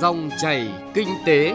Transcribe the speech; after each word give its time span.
Dòng 0.00 0.30
chảy 0.38 0.68
kinh 0.94 1.08
tế. 1.26 1.54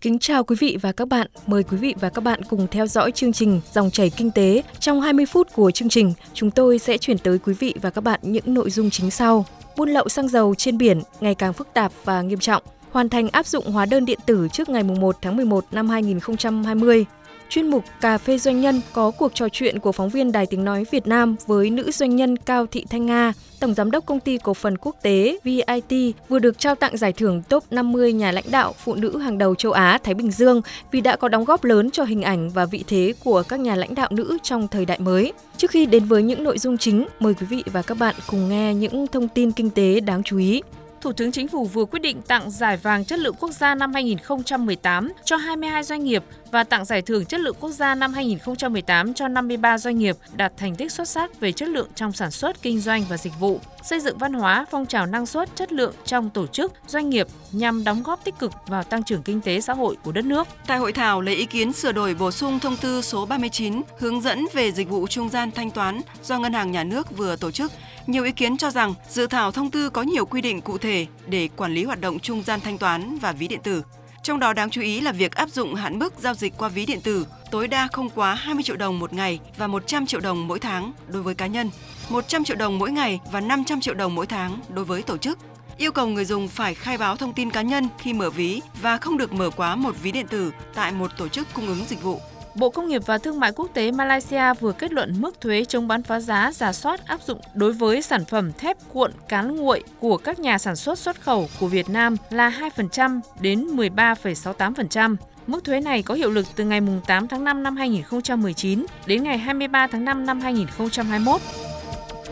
Kính 0.00 0.18
chào 0.20 0.44
quý 0.44 0.56
vị 0.60 0.78
và 0.82 0.92
các 0.92 1.08
bạn. 1.08 1.26
Mời 1.46 1.62
quý 1.62 1.76
vị 1.76 1.94
và 2.00 2.08
các 2.08 2.24
bạn 2.24 2.40
cùng 2.50 2.66
theo 2.70 2.86
dõi 2.86 3.12
chương 3.12 3.32
trình 3.32 3.60
Dòng 3.72 3.90
chảy 3.90 4.10
kinh 4.10 4.30
tế. 4.30 4.62
Trong 4.80 5.00
20 5.00 5.26
phút 5.26 5.48
của 5.54 5.70
chương 5.70 5.88
trình, 5.88 6.12
chúng 6.34 6.50
tôi 6.50 6.78
sẽ 6.78 6.98
chuyển 6.98 7.18
tới 7.18 7.38
quý 7.38 7.54
vị 7.54 7.74
và 7.82 7.90
các 7.90 8.04
bạn 8.04 8.20
những 8.22 8.54
nội 8.54 8.70
dung 8.70 8.90
chính 8.90 9.10
sau. 9.10 9.44
Buôn 9.76 9.88
lậu 9.88 10.08
xăng 10.08 10.28
dầu 10.28 10.54
trên 10.54 10.78
biển 10.78 11.02
ngày 11.20 11.34
càng 11.34 11.52
phức 11.52 11.68
tạp 11.74 11.92
và 12.04 12.22
nghiêm 12.22 12.38
trọng. 12.38 12.62
Hoàn 12.90 13.08
thành 13.08 13.28
áp 13.28 13.46
dụng 13.46 13.70
hóa 13.70 13.86
đơn 13.86 14.04
điện 14.04 14.18
tử 14.26 14.48
trước 14.52 14.68
ngày 14.68 14.82
1 14.82 15.16
tháng 15.22 15.36
11 15.36 15.64
năm 15.72 15.88
2020 15.88 17.06
chuyên 17.48 17.70
mục 17.70 17.84
Cà 18.00 18.18
phê 18.18 18.38
Doanh 18.38 18.60
nhân 18.60 18.80
có 18.92 19.10
cuộc 19.10 19.34
trò 19.34 19.48
chuyện 19.48 19.78
của 19.78 19.92
phóng 19.92 20.08
viên 20.08 20.32
Đài 20.32 20.46
Tiếng 20.46 20.64
Nói 20.64 20.84
Việt 20.90 21.06
Nam 21.06 21.36
với 21.46 21.70
nữ 21.70 21.90
doanh 21.90 22.16
nhân 22.16 22.36
Cao 22.36 22.66
Thị 22.66 22.84
Thanh 22.90 23.06
Nga, 23.06 23.32
Tổng 23.60 23.74
Giám 23.74 23.90
đốc 23.90 24.06
Công 24.06 24.20
ty 24.20 24.38
Cổ 24.38 24.54
phần 24.54 24.78
Quốc 24.78 24.96
tế 25.02 25.38
VIT 25.44 26.14
vừa 26.28 26.38
được 26.38 26.58
trao 26.58 26.74
tặng 26.74 26.96
giải 26.96 27.12
thưởng 27.12 27.42
top 27.48 27.64
50 27.70 28.12
nhà 28.12 28.32
lãnh 28.32 28.44
đạo 28.50 28.74
phụ 28.84 28.94
nữ 28.94 29.18
hàng 29.18 29.38
đầu 29.38 29.54
châu 29.54 29.72
Á 29.72 29.98
Thái 30.04 30.14
Bình 30.14 30.30
Dương 30.30 30.62
vì 30.90 31.00
đã 31.00 31.16
có 31.16 31.28
đóng 31.28 31.44
góp 31.44 31.64
lớn 31.64 31.90
cho 31.90 32.04
hình 32.04 32.22
ảnh 32.22 32.50
và 32.50 32.64
vị 32.64 32.84
thế 32.86 33.14
của 33.24 33.42
các 33.42 33.60
nhà 33.60 33.74
lãnh 33.74 33.94
đạo 33.94 34.08
nữ 34.10 34.38
trong 34.42 34.68
thời 34.68 34.84
đại 34.84 34.98
mới. 34.98 35.32
Trước 35.56 35.70
khi 35.70 35.86
đến 35.86 36.04
với 36.04 36.22
những 36.22 36.44
nội 36.44 36.58
dung 36.58 36.78
chính, 36.78 37.06
mời 37.20 37.34
quý 37.34 37.46
vị 37.46 37.64
và 37.72 37.82
các 37.82 37.98
bạn 37.98 38.14
cùng 38.26 38.48
nghe 38.48 38.74
những 38.74 39.06
thông 39.06 39.28
tin 39.28 39.52
kinh 39.52 39.70
tế 39.70 40.00
đáng 40.00 40.22
chú 40.22 40.38
ý. 40.38 40.62
Thủ 41.06 41.12
tướng 41.12 41.32
Chính 41.32 41.48
phủ 41.48 41.64
vừa 41.64 41.84
quyết 41.84 42.02
định 42.02 42.22
tặng 42.22 42.50
giải 42.50 42.76
vàng 42.76 43.04
chất 43.04 43.18
lượng 43.18 43.34
quốc 43.40 43.50
gia 43.50 43.74
năm 43.74 43.92
2018 43.94 45.12
cho 45.24 45.36
22 45.36 45.82
doanh 45.82 46.04
nghiệp 46.04 46.24
và 46.50 46.64
tặng 46.64 46.84
giải 46.84 47.02
thưởng 47.02 47.24
chất 47.24 47.40
lượng 47.40 47.56
quốc 47.60 47.70
gia 47.70 47.94
năm 47.94 48.12
2018 48.12 49.14
cho 49.14 49.28
53 49.28 49.78
doanh 49.78 49.98
nghiệp 49.98 50.16
đạt 50.36 50.52
thành 50.56 50.76
tích 50.76 50.92
xuất 50.92 51.08
sắc 51.08 51.40
về 51.40 51.52
chất 51.52 51.68
lượng 51.68 51.88
trong 51.94 52.12
sản 52.12 52.30
xuất, 52.30 52.62
kinh 52.62 52.80
doanh 52.80 53.04
và 53.08 53.16
dịch 53.16 53.32
vụ, 53.40 53.60
xây 53.86 54.00
dựng 54.00 54.18
văn 54.18 54.32
hóa, 54.32 54.66
phong 54.70 54.86
trào 54.86 55.06
năng 55.06 55.26
suất, 55.26 55.56
chất 55.56 55.72
lượng 55.72 55.94
trong 56.04 56.30
tổ 56.30 56.46
chức, 56.46 56.72
doanh 56.86 57.10
nghiệp 57.10 57.26
nhằm 57.52 57.84
đóng 57.84 58.02
góp 58.02 58.24
tích 58.24 58.34
cực 58.38 58.52
vào 58.66 58.82
tăng 58.82 59.02
trưởng 59.02 59.22
kinh 59.22 59.40
tế 59.40 59.60
xã 59.60 59.72
hội 59.74 59.96
của 60.02 60.12
đất 60.12 60.24
nước. 60.24 60.48
Tại 60.66 60.78
hội 60.78 60.92
thảo 60.92 61.20
lấy 61.20 61.34
ý 61.34 61.46
kiến 61.46 61.72
sửa 61.72 61.92
đổi 61.92 62.14
bổ 62.14 62.30
sung 62.30 62.58
thông 62.58 62.76
tư 62.76 63.02
số 63.02 63.26
39 63.26 63.82
hướng 63.98 64.20
dẫn 64.20 64.46
về 64.52 64.72
dịch 64.72 64.88
vụ 64.88 65.06
trung 65.06 65.28
gian 65.28 65.50
thanh 65.50 65.70
toán 65.70 66.00
do 66.22 66.38
Ngân 66.38 66.52
hàng 66.52 66.72
Nhà 66.72 66.84
nước 66.84 67.16
vừa 67.16 67.36
tổ 67.36 67.50
chức, 67.50 67.72
nhiều 68.06 68.24
ý 68.24 68.32
kiến 68.32 68.56
cho 68.56 68.70
rằng 68.70 68.94
dự 69.08 69.26
thảo 69.26 69.52
thông 69.52 69.70
tư 69.70 69.90
có 69.90 70.02
nhiều 70.02 70.26
quy 70.26 70.40
định 70.40 70.60
cụ 70.60 70.78
thể 70.78 71.06
để 71.26 71.48
quản 71.56 71.74
lý 71.74 71.84
hoạt 71.84 72.00
động 72.00 72.18
trung 72.18 72.42
gian 72.42 72.60
thanh 72.60 72.78
toán 72.78 73.18
và 73.18 73.32
ví 73.32 73.48
điện 73.48 73.60
tử. 73.62 73.82
Trong 74.22 74.40
đó 74.40 74.52
đáng 74.52 74.70
chú 74.70 74.80
ý 74.80 75.00
là 75.00 75.12
việc 75.12 75.32
áp 75.32 75.48
dụng 75.48 75.74
hạn 75.74 75.98
mức 75.98 76.14
giao 76.18 76.34
dịch 76.34 76.52
qua 76.58 76.68
ví 76.68 76.86
điện 76.86 77.00
tử 77.00 77.26
tối 77.50 77.68
đa 77.68 77.88
không 77.92 78.10
quá 78.10 78.34
20 78.34 78.62
triệu 78.62 78.76
đồng 78.76 78.98
một 78.98 79.12
ngày 79.12 79.40
và 79.56 79.66
100 79.66 80.06
triệu 80.06 80.20
đồng 80.20 80.48
mỗi 80.48 80.58
tháng 80.58 80.92
đối 81.08 81.22
với 81.22 81.34
cá 81.34 81.46
nhân, 81.46 81.70
100 82.08 82.44
triệu 82.44 82.56
đồng 82.56 82.78
mỗi 82.78 82.90
ngày 82.90 83.20
và 83.32 83.40
500 83.40 83.80
triệu 83.80 83.94
đồng 83.94 84.14
mỗi 84.14 84.26
tháng 84.26 84.60
đối 84.68 84.84
với 84.84 85.02
tổ 85.02 85.16
chức. 85.16 85.38
Yêu 85.76 85.92
cầu 85.92 86.06
người 86.06 86.24
dùng 86.24 86.48
phải 86.48 86.74
khai 86.74 86.98
báo 86.98 87.16
thông 87.16 87.32
tin 87.32 87.50
cá 87.50 87.62
nhân 87.62 87.88
khi 87.98 88.12
mở 88.12 88.30
ví 88.30 88.60
và 88.82 88.98
không 88.98 89.18
được 89.18 89.32
mở 89.32 89.50
quá 89.56 89.76
một 89.76 89.94
ví 90.02 90.12
điện 90.12 90.26
tử 90.26 90.52
tại 90.74 90.92
một 90.92 91.10
tổ 91.18 91.28
chức 91.28 91.48
cung 91.54 91.66
ứng 91.66 91.84
dịch 91.88 92.02
vụ. 92.02 92.20
Bộ 92.58 92.70
Công 92.70 92.88
nghiệp 92.88 93.02
và 93.06 93.18
Thương 93.18 93.40
mại 93.40 93.52
Quốc 93.52 93.70
tế 93.74 93.90
Malaysia 93.92 94.54
vừa 94.60 94.72
kết 94.72 94.92
luận 94.92 95.14
mức 95.20 95.40
thuế 95.40 95.64
chống 95.64 95.88
bán 95.88 96.02
phá 96.02 96.20
giá 96.20 96.52
giả 96.52 96.72
soát 96.72 97.06
áp 97.06 97.22
dụng 97.22 97.40
đối 97.54 97.72
với 97.72 98.02
sản 98.02 98.24
phẩm 98.24 98.52
thép 98.52 98.76
cuộn 98.92 99.12
cán 99.28 99.56
nguội 99.56 99.82
của 100.00 100.16
các 100.16 100.38
nhà 100.38 100.58
sản 100.58 100.76
xuất 100.76 100.98
xuất 100.98 101.20
khẩu 101.20 101.48
của 101.60 101.66
Việt 101.66 101.88
Nam 101.88 102.16
là 102.30 102.70
2% 102.76 103.20
đến 103.40 103.66
13,68%. 103.76 105.16
Mức 105.46 105.64
thuế 105.64 105.80
này 105.80 106.02
có 106.02 106.14
hiệu 106.14 106.30
lực 106.30 106.46
từ 106.56 106.64
ngày 106.64 106.80
8 107.06 107.28
tháng 107.28 107.44
5 107.44 107.62
năm 107.62 107.76
2019 107.76 108.86
đến 109.06 109.22
ngày 109.22 109.38
23 109.38 109.86
tháng 109.86 110.04
5 110.04 110.26
năm 110.26 110.40
2021. 110.40 111.40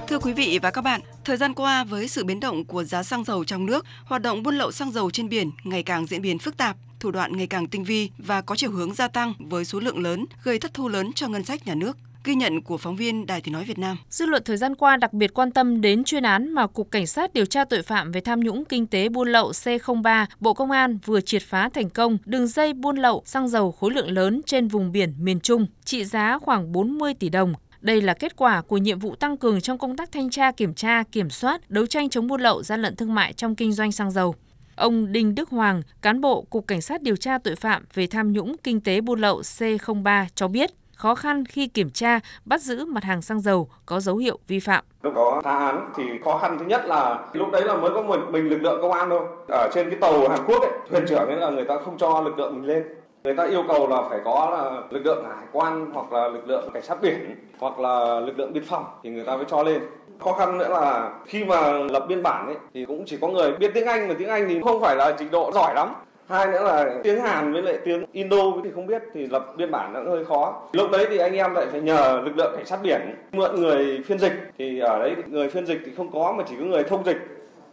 Thưa 0.09 0.19
quý 0.19 0.33
vị 0.33 0.59
và 0.63 0.71
các 0.71 0.81
bạn, 0.81 1.01
thời 1.25 1.37
gian 1.37 1.55
qua 1.55 1.85
với 1.85 2.09
sự 2.09 2.25
biến 2.25 2.41
động 2.41 2.65
của 2.65 2.85
giá 2.85 3.03
xăng 3.03 3.25
dầu 3.25 3.45
trong 3.45 3.67
nước, 3.67 3.87
hoạt 4.05 4.23
động 4.23 4.43
buôn 4.43 4.55
lậu 4.55 4.73
xăng 4.73 4.93
dầu 4.93 5.11
trên 5.11 5.29
biển 5.29 5.51
ngày 5.65 5.83
càng 5.83 6.07
diễn 6.07 6.23
biến 6.23 6.39
phức 6.39 6.57
tạp, 6.57 6.77
thủ 7.05 7.11
đoạn 7.11 7.37
ngày 7.37 7.47
càng 7.47 7.67
tinh 7.67 7.85
vi 7.85 8.11
và 8.19 8.41
có 8.41 8.57
chiều 8.57 8.71
hướng 8.71 8.95
gia 8.95 9.09
tăng 9.09 9.35
với 9.39 9.65
số 9.65 9.81
lượng 9.81 10.03
lớn, 10.03 10.27
gây 10.43 10.59
thất 10.59 10.75
thu 10.75 10.89
lớn 10.89 11.11
cho 11.15 11.29
ngân 11.29 11.45
sách 11.45 11.67
nhà 11.67 11.75
nước. 11.75 11.97
Ghi 12.25 12.35
nhận 12.35 12.63
của 12.63 12.79
phóng 12.79 12.97
viên 12.97 13.27
Đài 13.27 13.41
Tiếng 13.41 13.55
Nói 13.55 13.65
Việt 13.65 13.79
Nam. 13.79 13.97
Dư 14.11 14.27
luận 14.27 14.43
thời 14.45 14.57
gian 14.57 14.75
qua 14.75 14.97
đặc 14.97 15.13
biệt 15.13 15.35
quan 15.35 15.51
tâm 15.51 15.81
đến 15.81 16.05
chuyên 16.05 16.23
án 16.23 16.53
mà 16.53 16.67
Cục 16.67 16.91
Cảnh 16.91 17.07
sát 17.07 17.35
điều 17.35 17.45
tra 17.45 17.65
tội 17.65 17.83
phạm 17.83 18.13
về 18.13 18.21
tham 18.21 18.41
nhũng 18.41 18.65
kinh 18.65 18.87
tế 18.87 19.09
buôn 19.09 19.29
lậu 19.29 19.51
C03 19.51 20.27
Bộ 20.41 20.55
Công 20.55 20.71
an 20.71 20.99
vừa 21.05 21.21
triệt 21.21 21.43
phá 21.43 21.69
thành 21.69 21.91
công 21.91 22.19
đường 22.25 22.47
dây 22.47 22.73
buôn 22.73 22.97
lậu 22.97 23.23
xăng 23.27 23.49
dầu 23.49 23.73
khối 23.73 23.91
lượng 23.91 24.11
lớn 24.11 24.41
trên 24.47 24.69
vùng 24.69 24.93
biển 24.93 25.15
miền 25.19 25.41
Trung, 25.41 25.67
trị 25.85 26.05
giá 26.05 26.39
khoảng 26.39 26.73
40 26.73 27.15
tỷ 27.15 27.29
đồng 27.29 27.55
đây 27.81 28.03
là 28.03 28.15
kết 28.15 28.37
quả 28.37 28.63
của 28.63 28.77
nhiệm 28.77 28.99
vụ 28.99 29.15
tăng 29.15 29.37
cường 29.37 29.61
trong 29.61 29.79
công 29.79 29.97
tác 29.97 30.13
thanh 30.13 30.31
tra, 30.31 30.53
kiểm 30.53 30.75
tra, 30.75 31.03
kiểm 31.13 31.31
soát, 31.31 31.71
đấu 31.71 31.87
tranh 31.87 32.11
chống 32.11 32.27
buôn 32.27 32.41
lậu, 32.41 32.63
gian 32.63 32.83
lận 32.83 32.97
thương 32.97 33.15
mại 33.15 33.33
trong 33.33 33.55
kinh 33.55 33.73
doanh 33.73 33.93
xăng 33.93 34.11
dầu. 34.11 34.35
Ông 34.77 35.13
Đinh 35.13 35.35
Đức 35.35 35.49
Hoàng, 35.49 35.83
cán 36.03 36.21
bộ 36.21 36.43
Cục 36.51 36.67
Cảnh 36.67 36.81
sát 36.81 37.03
điều 37.03 37.17
tra 37.17 37.39
tội 37.39 37.57
phạm 37.57 37.85
về 37.95 38.07
tham 38.07 38.33
nhũng 38.33 38.57
kinh 38.63 38.81
tế 38.81 39.01
buôn 39.01 39.21
lậu 39.21 39.41
C03 39.41 40.27
cho 40.35 40.49
biết, 40.49 40.71
khó 40.95 41.15
khăn 41.15 41.45
khi 41.45 41.67
kiểm 41.67 41.91
tra, 41.91 42.21
bắt 42.45 42.61
giữ 42.61 42.85
mặt 42.85 43.05
hàng 43.05 43.23
xăng 43.23 43.41
dầu 43.41 43.69
có 43.87 44.01
dấu 44.01 44.17
hiệu 44.17 44.39
vi 44.47 44.61
phạm. 44.61 44.85
Lúc 45.03 45.13
có 45.17 45.41
phá 45.45 45.57
án 45.57 45.93
thì 45.97 46.03
khó 46.25 46.39
khăn 46.39 46.57
thứ 46.59 46.65
nhất 46.65 46.87
là 46.87 47.27
lúc 47.33 47.51
đấy 47.53 47.63
là 47.65 47.77
mới 47.77 47.91
có 47.95 48.03
mình, 48.03 48.21
mình 48.33 48.49
lực 48.49 48.63
lượng 48.63 48.79
công 48.83 48.93
an 48.93 49.11
thôi. 49.11 49.21
Ở 49.49 49.71
trên 49.75 49.91
cái 49.91 49.99
tàu 50.01 50.29
Hàn 50.29 50.41
Quốc 50.47 50.63
ấy, 50.63 50.71
thuyền 50.91 51.05
trưởng 51.09 51.29
ấy 51.29 51.37
là 51.37 51.51
người 51.51 51.65
ta 51.65 51.75
không 51.85 51.99
cho 51.99 52.21
lực 52.21 52.39
lượng 52.39 52.55
mình 52.55 52.65
lên 52.65 52.83
người 53.25 53.35
ta 53.35 53.45
yêu 53.45 53.65
cầu 53.69 53.89
là 53.89 54.03
phải 54.11 54.19
có 54.25 54.51
là 54.53 54.81
lực 54.91 55.07
lượng 55.07 55.25
hải 55.25 55.47
quan 55.53 55.87
hoặc 55.93 56.13
là 56.13 56.29
lực 56.29 56.49
lượng 56.49 56.71
cảnh 56.75 56.83
sát 56.83 57.03
biển 57.03 57.35
hoặc 57.59 57.79
là 57.79 58.21
lực 58.21 58.39
lượng 58.39 58.53
biên 58.53 58.65
phòng 58.65 58.85
thì 59.03 59.11
người 59.11 59.25
ta 59.25 59.37
mới 59.37 59.45
cho 59.49 59.63
lên. 59.63 59.81
Khó 60.21 60.33
khăn 60.33 60.59
nữa 60.59 60.69
là 60.69 61.11
khi 61.27 61.45
mà 61.45 61.73
lập 61.73 62.05
biên 62.09 62.23
bản 62.23 62.47
ấy, 62.47 62.57
thì 62.75 62.85
cũng 62.85 63.05
chỉ 63.07 63.19
có 63.21 63.29
người 63.29 63.53
biết 63.53 63.71
tiếng 63.75 63.87
anh 63.87 64.09
mà 64.09 64.15
tiếng 64.19 64.29
anh 64.29 64.49
thì 64.49 64.61
không 64.65 64.81
phải 64.81 64.97
là 64.97 65.15
trình 65.19 65.31
độ 65.31 65.51
giỏi 65.55 65.75
lắm. 65.75 65.95
Hai 66.29 66.47
nữa 66.47 66.65
là 66.65 66.95
tiếng 67.03 67.21
hàn 67.21 67.53
với 67.53 67.63
lại 67.63 67.79
tiếng 67.85 68.05
indo 68.13 68.37
thì 68.65 68.71
không 68.75 68.87
biết, 68.87 69.03
thì 69.15 69.27
lập 69.27 69.47
biên 69.57 69.71
bản 69.71 69.93
nó 69.93 70.01
hơi 70.11 70.25
khó. 70.25 70.63
Lúc 70.73 70.91
đấy 70.91 71.07
thì 71.11 71.19
anh 71.19 71.35
em 71.35 71.55
lại 71.55 71.67
phải 71.71 71.81
nhờ 71.81 72.21
lực 72.25 72.37
lượng 72.37 72.53
cảnh 72.57 72.67
sát 72.67 72.79
biển 72.83 73.01
mượn 73.33 73.61
người 73.61 74.03
phiên 74.07 74.19
dịch. 74.19 74.33
Thì 74.59 74.79
ở 74.79 74.99
đấy 74.99 75.15
người 75.27 75.49
phiên 75.49 75.67
dịch 75.67 75.81
thì 75.87 75.93
không 75.97 76.13
có 76.13 76.35
mà 76.37 76.45
chỉ 76.49 76.57
có 76.59 76.65
người 76.65 76.83
thông 76.83 77.05
dịch 77.05 77.19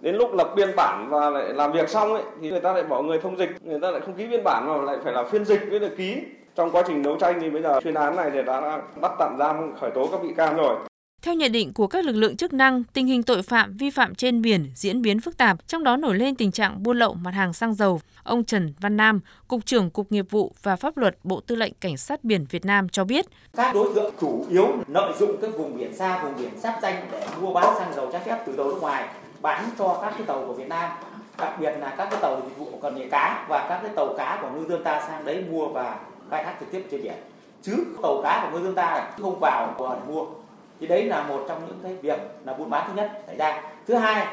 đến 0.01 0.15
lúc 0.15 0.33
lập 0.33 0.53
biên 0.55 0.75
bản 0.75 1.09
và 1.09 1.29
lại 1.29 1.53
làm 1.53 1.71
việc 1.71 1.89
xong 1.89 2.13
ấy 2.13 2.23
thì 2.41 2.49
người 2.49 2.59
ta 2.59 2.73
lại 2.73 2.83
bảo 2.83 3.03
người 3.03 3.19
thông 3.19 3.37
dịch 3.37 3.49
người 3.61 3.79
ta 3.79 3.91
lại 3.91 4.01
không 4.01 4.13
ký 4.13 4.27
biên 4.27 4.43
bản 4.43 4.67
mà 4.67 4.91
lại 4.91 4.97
phải 5.03 5.13
là 5.13 5.23
phiên 5.23 5.45
dịch 5.45 5.61
với 5.69 5.79
được 5.79 5.97
ký 5.97 6.17
trong 6.55 6.71
quá 6.71 6.83
trình 6.87 7.03
đấu 7.03 7.17
tranh 7.19 7.39
thì 7.41 7.49
bây 7.49 7.61
giờ 7.61 7.79
chuyên 7.83 7.93
án 7.93 8.15
này 8.15 8.29
thì 8.33 8.39
đã 8.45 8.81
bắt 9.01 9.11
tạm 9.19 9.35
giam 9.39 9.73
khởi 9.81 9.91
tố 9.91 10.07
các 10.11 10.23
bị 10.23 10.29
can 10.37 10.57
rồi 10.57 10.75
theo 11.21 11.33
nhận 11.33 11.51
định 11.51 11.73
của 11.73 11.87
các 11.87 12.05
lực 12.05 12.15
lượng 12.15 12.37
chức 12.37 12.53
năng, 12.53 12.83
tình 12.93 13.07
hình 13.07 13.23
tội 13.23 13.41
phạm 13.41 13.77
vi 13.77 13.89
phạm 13.89 14.15
trên 14.15 14.41
biển 14.41 14.71
diễn 14.75 15.01
biến 15.01 15.19
phức 15.19 15.37
tạp, 15.37 15.67
trong 15.67 15.83
đó 15.83 15.97
nổi 15.97 16.15
lên 16.15 16.35
tình 16.35 16.51
trạng 16.51 16.83
buôn 16.83 16.99
lậu 16.99 17.13
mặt 17.13 17.31
hàng 17.31 17.53
xăng 17.53 17.73
dầu. 17.73 18.01
Ông 18.23 18.43
Trần 18.43 18.73
Văn 18.79 18.97
Nam, 18.97 19.19
Cục 19.47 19.65
trưởng 19.65 19.89
Cục 19.89 20.11
Nghiệp 20.11 20.25
vụ 20.29 20.53
và 20.63 20.75
Pháp 20.75 20.97
luật 20.97 21.17
Bộ 21.23 21.39
Tư 21.39 21.55
lệnh 21.55 21.73
Cảnh 21.81 21.97
sát 21.97 22.23
biển 22.23 22.45
Việt 22.49 22.65
Nam 22.65 22.89
cho 22.89 23.03
biết. 23.03 23.25
Các 23.57 23.73
đối 23.73 23.93
tượng 23.95 24.13
chủ 24.21 24.45
yếu 24.49 24.67
lợi 24.87 25.13
dụng 25.19 25.35
các 25.41 25.51
vùng 25.57 25.77
biển 25.77 25.95
xa, 25.95 26.23
vùng 26.23 26.33
biển 26.37 26.59
giáp 26.59 26.75
danh 26.81 27.07
để 27.11 27.27
mua 27.41 27.53
bán 27.53 27.75
xăng 27.79 27.93
dầu 27.95 28.09
trái 28.11 28.21
phép 28.25 28.43
từ 28.45 28.53
đầu 28.57 28.67
nước 28.67 28.77
ngoài 28.81 29.07
bán 29.41 29.69
cho 29.77 29.99
các 30.01 30.13
cái 30.17 30.27
tàu 30.27 30.43
của 30.47 30.53
Việt 30.53 30.67
Nam. 30.67 30.89
Đặc 31.37 31.53
biệt 31.59 31.71
là 31.79 31.93
các 31.97 32.07
cái 32.11 32.19
tàu 32.21 32.35
dịch 32.35 32.57
vụ 32.57 32.67
cần 32.81 32.95
nghề 32.95 33.07
cá 33.09 33.45
và 33.47 33.65
các 33.69 33.79
cái 33.83 33.91
tàu 33.95 34.13
cá 34.17 34.39
của 34.41 34.47
ngư 34.49 34.65
dân 34.69 34.83
ta 34.83 35.03
sang 35.07 35.25
đấy 35.25 35.43
mua 35.51 35.67
và 35.67 35.95
khai 36.31 36.43
thác 36.43 36.53
trực 36.59 36.71
tiếp 36.71 36.87
trên 36.91 37.03
biển. 37.03 37.13
Chứ 37.61 37.85
tàu 38.03 38.21
cá 38.23 38.41
của 38.43 38.57
ngư 38.57 38.63
dân 38.63 38.75
ta 38.75 39.09
không 39.21 39.39
vào 39.39 39.75
để 39.79 40.13
mua. 40.13 40.25
Thì 40.79 40.87
đấy 40.87 41.03
là 41.03 41.23
một 41.23 41.45
trong 41.47 41.67
những 41.67 41.79
cái 41.83 41.95
việc 41.95 42.19
là 42.45 42.53
buôn 42.53 42.69
bán 42.69 42.83
thứ 42.87 42.93
nhất 42.93 43.11
xảy 43.27 43.37
ra. 43.37 43.61
Thứ 43.87 43.95
hai 43.95 44.27